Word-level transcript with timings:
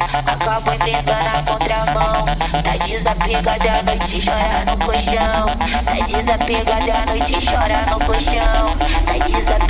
Acabo 0.00 0.72
inventando 0.72 1.28
a 1.28 1.42
contramão. 1.42 2.24
Tá 2.64 2.84
desapegada 2.86 3.70
à 3.70 3.82
noite, 3.82 4.24
chora 4.24 4.64
no 4.64 4.76
colchão. 4.86 5.44
Tá 5.84 5.92
desapegada 6.06 6.92
à 6.94 7.06
noite, 7.06 7.36
chora 7.46 7.84
no 7.90 7.98
colchão. 8.06 8.64
Tá 9.04 9.12
desapegada. 9.24 9.60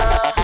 A 0.00 0.39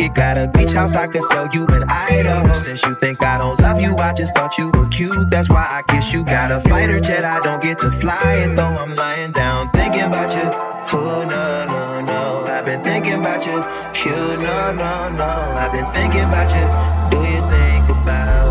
It. 0.00 0.14
Got 0.14 0.38
a 0.38 0.46
beach 0.46 0.72
house 0.72 0.94
I 0.94 1.06
could 1.06 1.24
sell 1.24 1.48
you 1.52 1.66
in 1.66 1.84
Idaho. 1.84 2.52
Since 2.62 2.82
you 2.82 2.94
think 2.96 3.22
I 3.22 3.38
don't 3.38 3.60
love 3.60 3.80
you, 3.80 3.96
I 3.96 4.12
just 4.12 4.34
thought 4.34 4.56
you 4.58 4.70
were 4.70 4.88
cute. 4.88 5.30
That's 5.30 5.48
why 5.48 5.66
I 5.68 5.82
kiss 5.82 6.12
you. 6.12 6.24
Got 6.24 6.52
a 6.52 6.60
fighter 6.68 7.00
jet, 7.00 7.24
I 7.24 7.40
don't 7.40 7.62
get 7.62 7.78
to 7.80 7.90
fly 8.00 8.34
it 8.34 8.56
though. 8.56 8.62
I'm 8.62 8.94
lying 8.94 9.32
down 9.32 9.70
thinking 9.70 10.02
about 10.02 10.30
you. 10.30 10.50
Oh 10.92 11.24
no 11.24 11.66
no 11.66 12.00
no, 12.00 12.44
I've 12.46 12.64
been 12.64 12.82
thinking 12.82 13.14
about 13.14 13.44
you. 13.44 13.56
You 14.04 14.36
no 14.36 14.72
no 14.72 15.08
no, 15.10 15.24
I've 15.24 15.72
been 15.72 15.86
thinking 15.92 16.20
about 16.20 16.50
you. 16.54 17.10
Do 17.10 17.18
you 17.28 17.40
think 17.50 17.88
about 17.88 18.45